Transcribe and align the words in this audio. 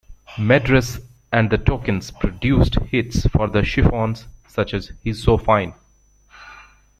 Medress 0.39 0.99
and 1.31 1.51
the 1.51 1.59
Tokens 1.59 2.09
produced 2.09 2.79
hits 2.89 3.27
for 3.27 3.47
the 3.47 3.61
Chiffons, 3.63 4.25
such 4.47 4.73
as 4.73 4.91
"He's 5.03 5.21
So 5.23 5.37
Fine". 5.37 5.75